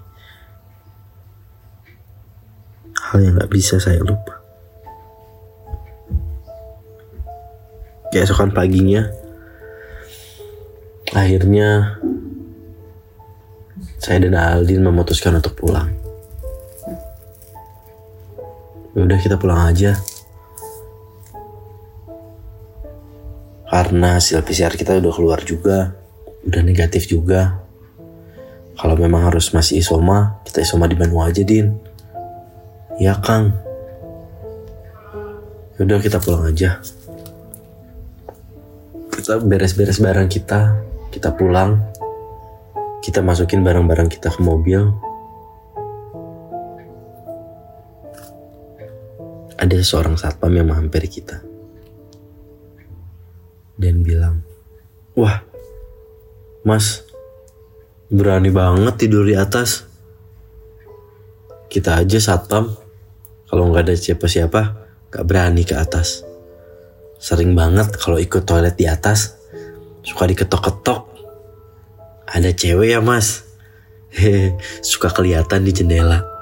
Hal 3.06 3.22
yang 3.22 3.38
gak 3.38 3.52
bisa 3.52 3.78
saya 3.78 4.02
lupa. 4.02 4.42
Keesokan 8.10 8.50
paginya, 8.56 9.06
akhirnya 11.12 12.00
saya 14.00 14.22
dan 14.22 14.38
Aldin 14.38 14.86
memutuskan 14.86 15.36
untuk 15.36 15.58
pulang. 15.58 15.92
Ya 18.96 19.04
udah 19.04 19.18
kita 19.20 19.36
pulang 19.36 19.60
aja. 19.68 19.98
Karena 23.66 24.16
hasil 24.16 24.40
PCR 24.40 24.72
kita 24.72 24.96
udah 24.96 25.12
keluar 25.12 25.44
juga, 25.44 25.92
udah 26.48 26.62
negatif 26.64 27.10
juga. 27.10 27.65
Kalau 28.76 28.92
memang 28.92 29.24
harus 29.24 29.56
masih 29.56 29.80
isoma, 29.80 30.36
kita 30.44 30.60
isoma 30.60 30.84
di 30.84 30.96
Bandung 30.96 31.24
aja, 31.24 31.40
Din. 31.40 31.80
Ya, 33.00 33.16
Kang. 33.16 33.56
Yaudah 35.80 36.00
kita 36.00 36.20
pulang 36.20 36.52
aja. 36.52 36.80
Kita 39.12 39.40
beres-beres 39.40 39.96
barang 40.00 40.28
kita, 40.28 40.76
kita 41.08 41.32
pulang. 41.32 41.80
Kita 43.00 43.24
masukin 43.24 43.64
barang-barang 43.64 44.12
kita 44.12 44.28
ke 44.28 44.40
mobil. 44.44 44.92
Ada 49.56 49.80
seorang 49.80 50.20
satpam 50.20 50.52
yang 50.52 50.68
menghampiri 50.68 51.08
kita 51.08 51.40
dan 53.80 54.04
bilang, 54.04 54.44
"Wah, 55.16 55.44
Mas, 56.66 57.05
berani 58.06 58.54
banget 58.54 58.94
tidur 59.06 59.26
di 59.26 59.34
atas. 59.34 59.86
Kita 61.66 61.98
aja 61.98 62.18
satpam, 62.22 62.70
kalau 63.50 63.64
nggak 63.70 63.90
ada 63.90 63.94
siapa-siapa, 63.98 64.62
nggak 65.10 65.24
berani 65.26 65.66
ke 65.66 65.74
atas. 65.74 66.22
Sering 67.18 67.56
banget 67.58 67.96
kalau 67.98 68.20
ikut 68.20 68.46
toilet 68.46 68.78
di 68.78 68.86
atas, 68.86 69.34
suka 70.06 70.30
diketok-ketok. 70.30 71.02
Ada 72.26 72.54
cewek 72.54 72.94
ya 72.94 73.00
mas, 73.02 73.42
hehe, 74.16 74.54
suka 74.84 75.10
kelihatan 75.10 75.66
di 75.66 75.72
jendela." 75.74 76.35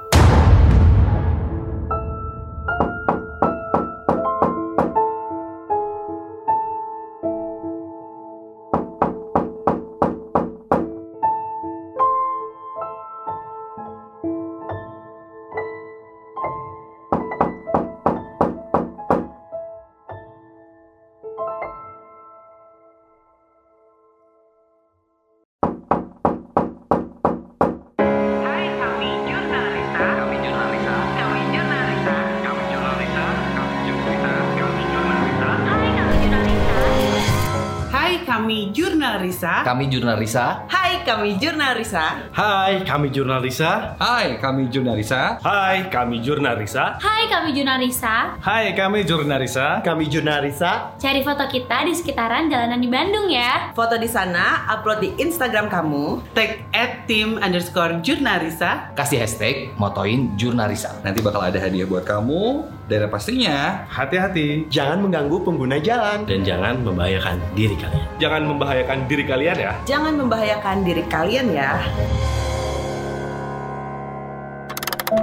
Kami 38.45 38.77
jurnalisa. 38.77 39.65
Hai 39.65 39.65
kami 39.65 39.89
jurnal 39.89 40.21
Risa. 40.21 40.69
Kami 41.09 41.41
jurnal 41.41 41.73
Risa. 41.73 42.05
Hai 42.29 42.85
kami 42.85 43.09
jurnal 43.09 43.41
Risa. 43.41 43.97
Hai, 43.97 44.37
kami 44.37 44.37
jurnalisa. 44.37 44.37
Hai, 44.37 44.37
kami 44.37 44.61
jurnal 44.69 45.01
Risa. 45.01 45.41
Hai, 45.41 45.89
kami 45.89 46.21
jurnalisa. 46.21 47.01
Hai 47.01 47.25
kami 47.25 47.49
jurnalisa 47.57 48.15
Hai, 48.45 48.67
kami 48.77 49.01
jurnalisa. 49.09 49.67
Kami 49.81 50.05
jurnalisa. 50.13 50.93
Cari 51.01 51.25
foto 51.25 51.49
kita 51.49 51.89
di 51.89 51.97
sekitaran 51.97 52.53
jalanan 52.53 52.85
di 52.85 52.89
Bandung 52.93 53.33
ya 53.33 53.73
Foto 53.73 53.97
di 53.97 54.05
sana, 54.05 54.69
upload 54.69 55.01
di 55.01 55.11
Instagram 55.17 55.73
kamu. 55.73 56.21
Tag 56.37 56.69
at 56.77 57.09
tim 57.09 57.41
underscore 57.41 58.05
jurnalisa 58.05 58.93
Kasih 58.93 59.25
hashtag 59.25 59.73
motoin 59.81 60.37
jurnal 60.37 60.69
Risa. 60.69 60.93
Nanti 61.01 61.25
bakal 61.25 61.49
ada 61.49 61.57
hadiah 61.57 61.89
buat 61.89 62.05
kamu 62.05 62.74
Dan 62.85 63.09
pastinya 63.09 63.89
Hati-hati. 63.89 64.69
Jangan 64.69 65.01
mengganggu 65.09 65.41
pengguna 65.41 65.81
jalan. 65.81 66.29
dan 66.29 66.45
jangan 66.45 66.85
membahayakan 66.85 67.41
diri 67.57 67.77
kalian. 67.81 68.05
Jangan 68.21 68.43
membahayakan 68.45 68.99
diri 69.09 69.25
kalian 69.25 69.57
ya. 69.57 69.73
Jangan 69.89 70.13
membahayakan 70.21 70.77
diri 70.85 71.05
kalian 71.09 71.47
ya. 71.53 71.73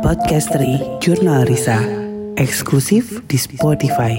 Podcasteri 0.02 0.82
Jurnal 1.04 1.46
Risa 1.46 2.02
eksklusif 2.40 3.22
di 3.28 3.38
Spotify. 3.38 4.16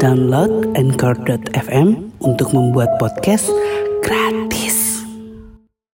Download 0.00 0.72
Anchor.fm 0.76 2.16
untuk 2.24 2.48
membuat 2.56 2.96
podcast 2.96 3.48
gratis. 4.00 4.75